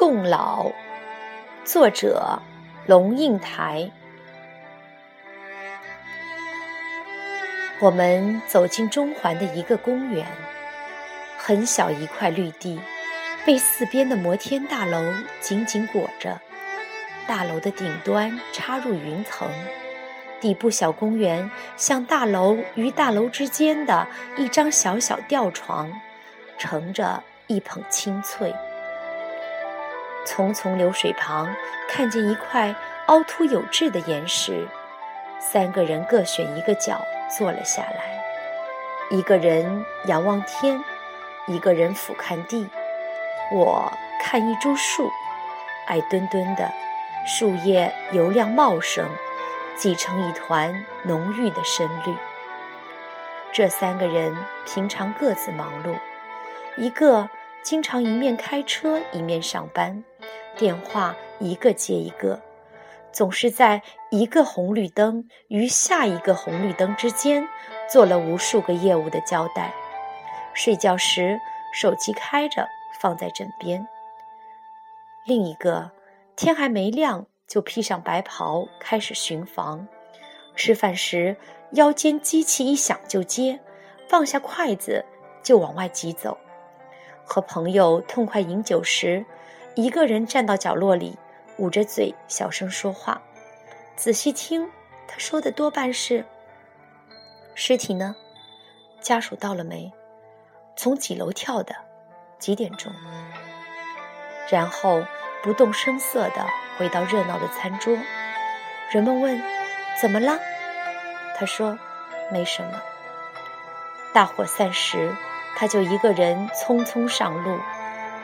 [0.00, 0.72] 共老，
[1.62, 2.40] 作者
[2.86, 3.90] 龙应台。
[7.80, 10.26] 我们走进中环的一个公园，
[11.36, 12.80] 很小一块绿地，
[13.44, 15.04] 被四边的摩天大楼
[15.38, 16.40] 紧紧裹着。
[17.26, 19.46] 大楼的顶端插入云层，
[20.40, 24.08] 底部小公园像大楼与大楼之间的
[24.38, 25.92] 一张小小吊床，
[26.56, 28.50] 盛着一捧青翠。
[30.26, 31.48] 淙淙流水旁，
[31.88, 32.74] 看见一块
[33.06, 34.66] 凹凸有致的岩石，
[35.40, 37.00] 三个人各选一个角
[37.36, 38.22] 坐了下来。
[39.10, 40.82] 一个人仰望天，
[41.46, 42.68] 一个人俯瞰地。
[43.52, 43.92] 我
[44.22, 45.10] 看一株树，
[45.86, 46.70] 矮墩墩的，
[47.26, 49.08] 树叶油亮茂盛，
[49.76, 52.14] 挤成一团浓郁的深绿。
[53.52, 54.36] 这三个人
[54.66, 55.96] 平常各自忙碌，
[56.76, 57.28] 一个。
[57.62, 60.02] 经常一面开车一面上班，
[60.56, 62.40] 电话一个接一个，
[63.12, 67.48] 总是在一个红绿灯与下一个红绿灯之间
[67.88, 69.72] 做了无数个业务的交代。
[70.52, 71.38] 睡觉时
[71.72, 72.66] 手机开着
[73.00, 73.86] 放在枕边。
[75.24, 75.90] 另一个
[76.36, 79.86] 天还没亮就披上白袍开始巡房，
[80.56, 81.36] 吃饭时
[81.72, 83.60] 腰间机器一响就接，
[84.08, 85.04] 放下筷子
[85.42, 86.36] 就往外急走。
[87.24, 89.24] 和朋友痛快饮酒时，
[89.82, 91.16] 一个人站到角落里，
[91.56, 93.22] 捂着嘴小声说话。
[93.96, 94.68] 仔细听，
[95.08, 96.24] 他说的多半是
[97.54, 98.14] ：“尸体呢？
[99.00, 99.90] 家属到了没？
[100.76, 101.74] 从几楼跳的？
[102.38, 102.92] 几点钟？”
[104.50, 105.02] 然后
[105.42, 107.96] 不动声色地回到热闹的餐桌。
[108.90, 109.42] 人们问
[110.00, 110.38] ：“怎么了？”
[111.38, 111.78] 他说
[112.30, 112.82] ：“没什么。”
[114.12, 115.14] 大伙散时。
[115.56, 117.58] 他就一个人匆匆上路，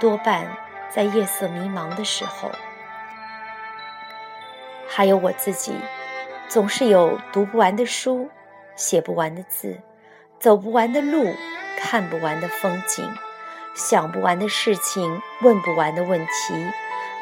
[0.00, 0.46] 多半
[0.90, 2.50] 在夜色迷茫的时候。
[4.88, 5.74] 还有我自己，
[6.48, 8.28] 总是有读不完的书，
[8.76, 9.78] 写不完的字，
[10.38, 11.32] 走不完的路，
[11.78, 13.04] 看不完的风景，
[13.74, 16.72] 想不完的事情，问不完的问题，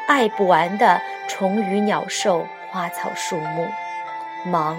[0.07, 3.67] 爱不完的虫鱼鸟兽花草树木，
[4.45, 4.77] 忙，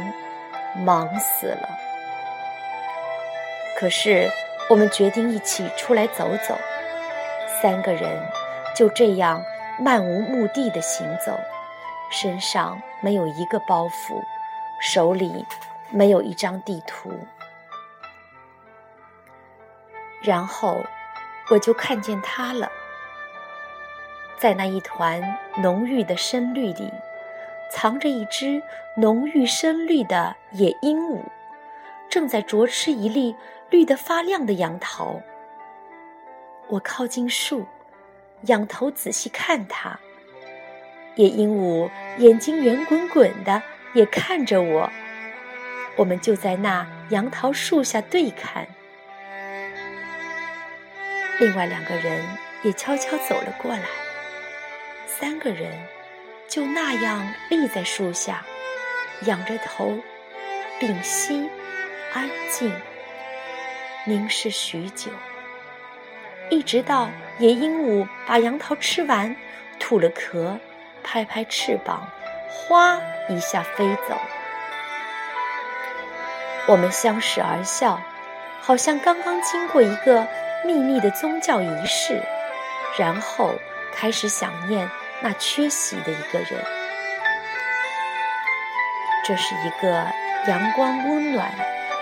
[0.77, 1.69] 忙死了。
[3.77, 4.29] 可是。
[4.71, 6.55] 我们决定一起出来走走，
[7.63, 8.23] 三个人
[8.79, 9.43] 就这样
[9.81, 11.37] 漫无目的的行走，
[12.13, 14.23] 身上没有一个包袱，
[14.81, 15.45] 手里
[15.91, 17.11] 没有一张地图。
[20.23, 20.77] 然后
[21.51, 22.71] 我就看见他了，
[24.37, 26.89] 在那一团浓郁的深绿里，
[27.73, 28.63] 藏着一只
[28.97, 31.21] 浓郁深绿的野鹦鹉，
[32.09, 33.35] 正在啄吃一粒。
[33.71, 35.21] 绿得发亮的杨桃。
[36.69, 37.67] 我靠近树，
[38.43, 39.99] 仰头仔细看它。
[41.17, 43.63] 野鹦鹉眼睛圆滚滚的，
[43.93, 44.91] 也看着我。
[45.97, 48.67] 我们就在那杨桃树下对看。
[51.41, 52.25] 另外两个人
[52.63, 53.83] 也悄悄走了过来。
[55.07, 55.73] 三个人
[56.49, 58.45] 就那样立在树下，
[59.23, 59.99] 仰着头，
[60.79, 61.49] 屏息，
[62.15, 62.73] 安静。
[64.07, 65.11] 凝视许久，
[66.51, 69.37] 一直到野鹦鹉把杨桃吃完，
[69.79, 70.59] 吐了壳，
[71.03, 72.09] 拍拍翅膀，
[72.49, 72.99] 哗
[73.29, 74.17] 一下飞走。
[76.67, 78.01] 我们相视而笑，
[78.61, 80.27] 好像刚刚经过一个
[80.65, 82.23] 秘密的宗教仪式，
[82.99, 83.55] 然后
[83.95, 84.89] 开始想念
[85.21, 86.65] 那缺席的一个人。
[89.25, 90.07] 这是一个
[90.47, 91.51] 阳光温暖、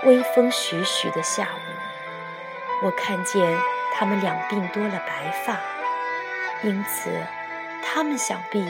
[0.04, 2.84] 微风徐徐的下午。
[2.84, 3.56] 我看见
[3.98, 5.58] 他们两鬓多了白发，
[6.62, 7.10] 因此
[7.82, 8.62] 他们想必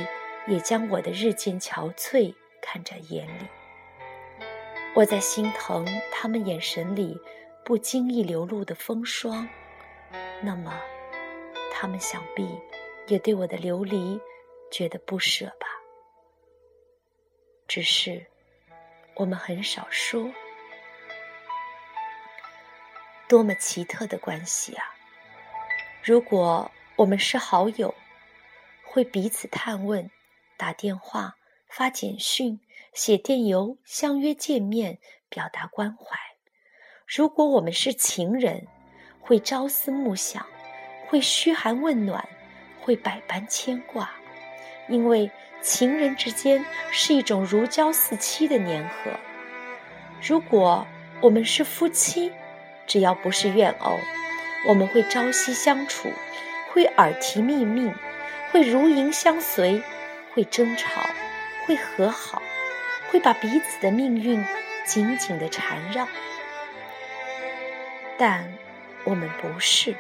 [0.47, 2.33] 也将我的日渐憔悴
[2.63, 3.49] 看在眼里。
[4.95, 7.21] 我在心疼他们眼神里
[7.65, 9.49] 不经意流露的风霜，
[10.43, 10.81] 那么
[11.73, 12.49] 他们想必
[13.09, 14.21] 也对我的流离
[14.71, 15.67] 觉得不舍吧？
[17.67, 18.25] 只是
[19.17, 20.31] 我们很少说。
[23.27, 24.95] 多么奇特的关系啊！
[26.07, 27.93] 如果我们是好友，
[28.85, 30.09] 会彼此探问、
[30.57, 31.35] 打电话、
[31.67, 32.61] 发简讯、
[32.93, 36.17] 写电邮，相约见面，表达关怀；
[37.09, 38.69] 如果我们是情人，
[39.21, 40.47] 会朝思暮想，
[41.09, 42.25] 会嘘寒问暖，
[42.81, 44.09] 会百般牵挂，
[44.89, 45.29] 因为
[45.61, 49.11] 情人之间是一种如胶似漆的粘合。
[50.23, 50.87] 如果
[51.21, 52.31] 我们是夫妻，
[52.87, 53.99] 只要不是怨偶，
[54.65, 56.13] 我们会朝夕相处，
[56.73, 57.95] 会耳提面命，
[58.51, 59.83] 会如影相随，
[60.33, 61.03] 会争吵，
[61.67, 62.43] 会和好，
[63.11, 64.45] 会把彼此的命运
[64.85, 66.09] 紧紧的缠绕。
[68.19, 68.53] 但
[69.05, 69.95] 我们不是，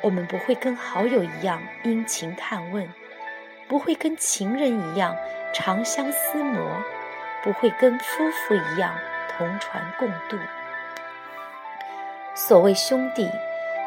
[0.00, 2.88] 我们不会跟好友一样殷勤探问，
[3.68, 5.14] 不会跟情人一样
[5.52, 6.82] 长相厮磨，
[7.42, 8.96] 不会跟夫妇一样
[9.36, 10.38] 同船共渡。
[12.34, 13.30] 所谓兄弟，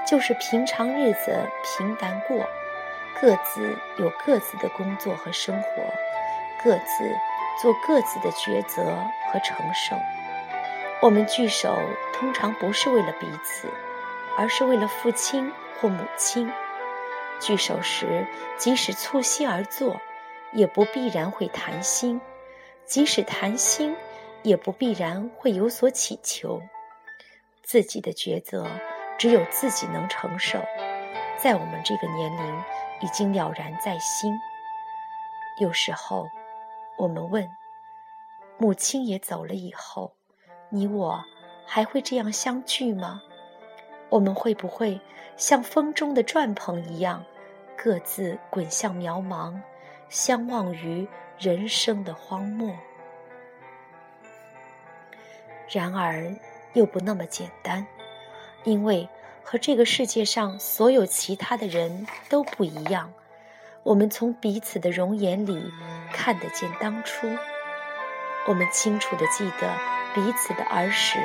[0.05, 2.47] 就是平常日子平淡过，
[3.19, 5.83] 各自有各自的工作和生活，
[6.63, 7.09] 各自
[7.59, 8.83] 做各自的抉择
[9.31, 9.95] 和承受。
[11.01, 11.75] 我们聚首，
[12.13, 13.67] 通常不是为了彼此，
[14.37, 15.51] 而是为了父亲
[15.81, 16.51] 或母亲。
[17.39, 18.27] 聚首时，
[18.57, 19.99] 即使促膝而坐，
[20.53, 22.19] 也不必然会谈心；
[22.85, 23.95] 即使谈心，
[24.43, 26.61] 也不必然会有所祈求。
[27.65, 28.65] 自己的抉择，
[29.17, 30.59] 只有自己能承受，
[31.35, 32.63] 在我们这个年龄，
[33.01, 34.31] 已经了然在心。
[35.59, 36.27] 有时候，
[36.95, 37.49] 我们问：
[38.59, 40.13] 母亲也走了以后。
[40.69, 41.23] 你我
[41.65, 43.21] 还会这样相聚吗？
[44.09, 44.99] 我们会不会
[45.35, 47.23] 像风中的转蓬一样，
[47.75, 49.59] 各自滚向渺茫，
[50.07, 51.07] 相忘于
[51.39, 52.75] 人生的荒漠？
[55.69, 56.35] 然而，
[56.75, 57.87] 又不那么简单，
[58.63, 59.09] 因为
[59.43, 63.11] 和这个世界上所有其他的人都不一样。
[63.81, 65.71] 我们从彼此的容颜里
[66.13, 67.27] 看得见当初，
[68.47, 69.67] 我们清楚的记得。
[70.15, 71.19] 彼此的儿时，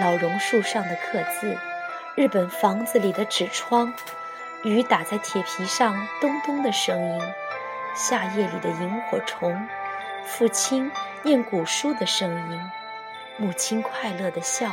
[0.00, 1.56] 老榕树上的刻字，
[2.14, 3.90] 日本房子里的纸窗，
[4.64, 7.20] 雨打在铁皮上咚咚的声音，
[7.94, 9.66] 夏夜里的萤火虫，
[10.26, 10.92] 父亲
[11.22, 12.60] 念古书的声音，
[13.40, 14.70] 母亲快乐的笑，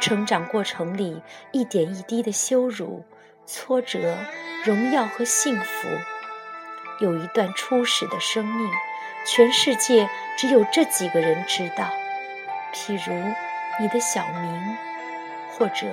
[0.00, 3.04] 成长过程里一点一滴的羞辱、
[3.46, 4.16] 挫折、
[4.64, 5.88] 荣耀和幸福，
[7.00, 8.70] 有一段初始的生命，
[9.26, 11.90] 全世界只有这几个人知道。
[12.72, 13.12] 譬如
[13.80, 14.76] 你的小名，
[15.50, 15.88] 或者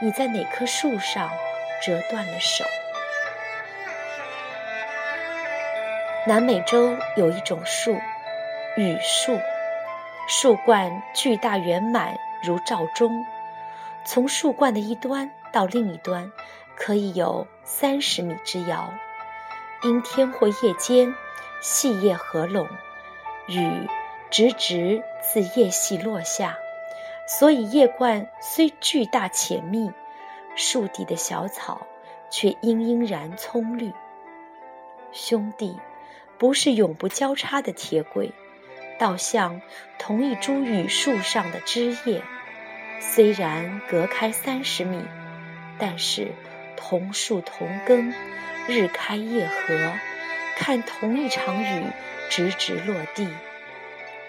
[0.00, 1.28] 你在哪棵树上
[1.84, 2.64] 折断了手。
[6.28, 7.98] 南美洲有一种树，
[8.76, 9.36] 雨树，
[10.34, 13.26] 树冠巨大圆满如罩钟，
[14.02, 16.32] 从树冠的一端到另一端，
[16.74, 18.94] 可以有三十米之遥。
[19.82, 21.14] 阴天或夜间，
[21.60, 22.66] 细叶合拢，
[23.46, 23.86] 雨。
[24.30, 26.56] 直直自叶隙落下，
[27.28, 29.92] 所以叶冠虽巨大且密，
[30.56, 31.86] 树底的小草
[32.30, 33.92] 却阴阴然葱绿。
[35.12, 35.78] 兄弟，
[36.38, 38.32] 不是永不交叉的铁轨，
[39.02, 39.60] 倒像
[39.98, 42.22] 同一株榆树上的枝叶，
[43.00, 45.04] 虽然隔开三十米，
[45.76, 46.28] 但是
[46.76, 48.14] 同树同根，
[48.68, 49.92] 日开夜合，
[50.56, 51.82] 看同一场雨
[52.30, 53.26] 直直落地。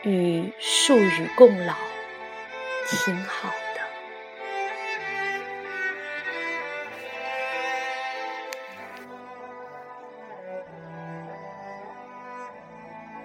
[0.01, 1.75] 与树与共老，
[2.87, 3.53] 挺好。